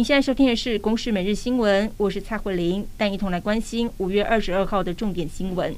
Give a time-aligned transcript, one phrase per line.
[0.00, 5.76] 你现在收听的是《公视每日新闻》，我是蔡慧玲，带一同来关心五月二十二号的重点新闻。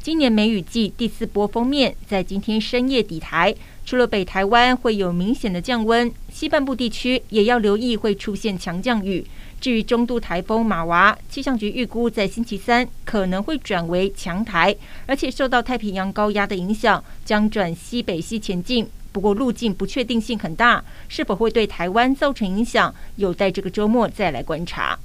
[0.00, 9.22] 今年梅雨季第四波锋面在今天深夜抵台，除了北台湾会有明显的降温，西半部地区也要留意会出现强降雨。
[9.60, 14.74] 至于中度台风马娃，气象局预估在星期三可能会转为强台，
[15.04, 18.88] 而且受到太平洋高压的影响，将转西北西前进。
[19.12, 24.98] 不过路径不确定性很大，是否会对台湾造成影响，有待这个周末再来观察。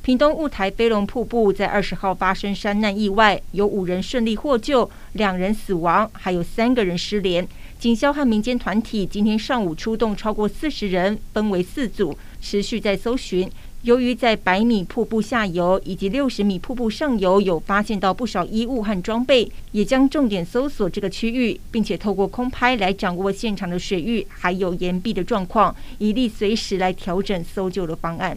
[0.00, 7.46] 屏东雾台飞龙瀑布在二十号发生山难意外，有五人顺利获救，两人死亡，还有三个人失联。
[7.78, 13.50] 警消和民间团体今天上午出动超过四十人，分为四组，持续在搜寻。
[13.82, 28.36] 由于在百米瀑布下游以及六十米瀑布上游有发现到不少衣物和装备，也将重点搜索这个区域，并且透过空拍来掌握现场的水域还有岩壁的状况，以利随时来调整搜救的方案。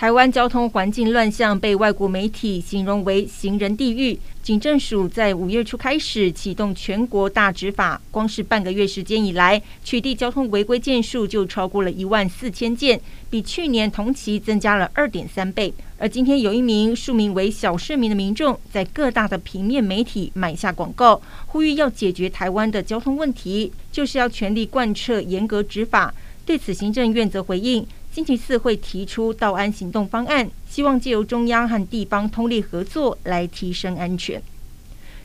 [0.00, 4.18] 台湾交通环境乱象被外国媒体形容为“行人地狱”。
[4.42, 15.70] 警政署在五月初开始启动全国大执法，光是半个月时间以来，取缔交通违规件数就超过了一万四千件，比去年同期增加了二点三倍。
[15.98, 26.14] 而今天有一名署名为“小市民”的民众，在各大的平面媒体买下广告，呼吁要解决台湾的交通问题，就是要全力贯彻严格执法。
[26.44, 27.86] 对此，行政院则回应。
[28.12, 34.42] 星期四会提出道安行动方案，希望借由中央和地方通力合作来提升安全。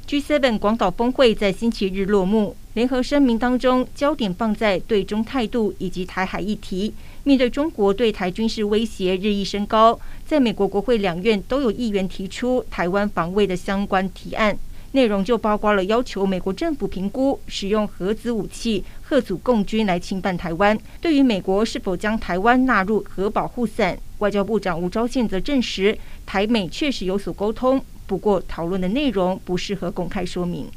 [0.07, 6.93] G7 广岛峰会在星期日落幕，联合声明当中焦点放在对中态度以及台海议题。
[7.23, 14.55] 面对中国对台军事威胁日益升高，在美国国会两院都有议员提出台湾防卫的相关提案。
[14.95, 20.75] 内容就包括了要求美国政府评估使用核子武器吓阻共军来侵犯台湾。
[21.01, 30.67] 对于美国是否将台湾纳入核保护伞，外交部长吴钊燮则证实，台美确实有所沟通，不过讨论的内容不适合公开说明。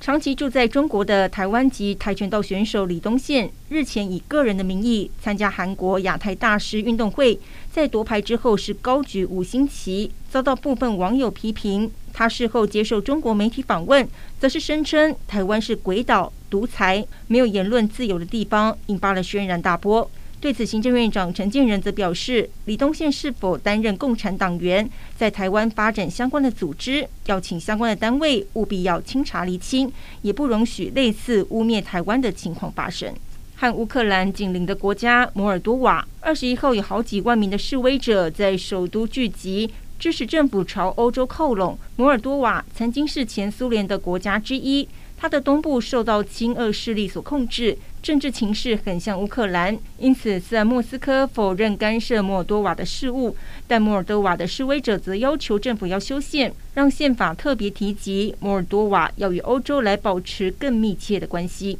[0.00, 7.40] 长期住在中国的台湾籍跆拳道选手李东宪日前以个人的名义参加韩国亚太大师运动会，
[7.72, 11.90] 在夺牌之后是高举五星旗，遭到部分网友批评。
[12.14, 14.08] 他事后接受中国媒体访问，
[14.38, 20.08] 则是声称台湾是鬼岛、独裁、没有言论自由的地方，引发了轩然大波。
[20.40, 33.12] 对此，行政院长陈建仁则表示，李东宪是否担任共产党员，在台湾发展相关的组织，要请相关的单位务必要清查厘清，也不容许类似污蔑台湾的情况发生。
[33.56, 41.78] 和乌克兰紧邻的国家摩尔多瓦，二十一号有好几万名的示威者在首都聚集，致使政府朝欧洲靠拢。
[41.96, 44.88] 摩尔多瓦曾经是前苏联的国家之一。
[45.16, 53.34] 它的东部受到亲俄势力所控制，政治情势很像乌克兰，因此虽然莫斯科否认干涉摩尔多瓦的事务，
[53.66, 61.78] 但摩尔多瓦的示威者则要求政府要修宪，让宪法特别提及摩尔多瓦要与欧洲来保持更密切的关系。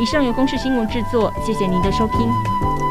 [0.00, 2.83] 以上由公视新闻制作，谢谢您的收听。